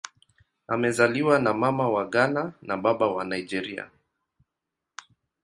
Amezaliwa 0.67 1.39
na 1.39 1.53
Mama 1.53 1.89
wa 1.89 2.05
Ghana 2.05 2.53
na 2.61 2.77
Baba 2.77 3.07
wa 3.07 3.23
Nigeria. 3.25 3.89